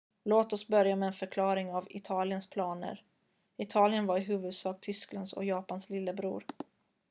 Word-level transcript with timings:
"låt 0.23 0.53
oss 0.53 0.67
börja 0.67 0.95
med 0.95 1.07
en 1.07 1.13
förklaring 1.13 1.71
av 1.71 1.87
italiens 1.89 2.49
planer. 2.49 3.03
italien 3.57 4.05
var 4.05 4.17
i 4.17 4.21
huvudsak 4.21 4.77
tysklands 4.81 5.33
och 5.33 5.45
japans 5.45 5.89
"lillebror"". 5.89 6.45